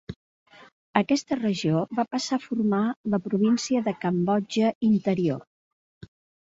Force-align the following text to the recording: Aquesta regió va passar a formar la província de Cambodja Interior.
Aquesta 1.01 1.37
regió 1.41 1.83
va 1.99 2.07
passar 2.15 2.39
a 2.41 2.43
formar 2.47 2.81
la 3.17 3.21
província 3.29 3.85
de 3.91 3.95
Cambodja 4.07 4.75
Interior. 4.93 5.49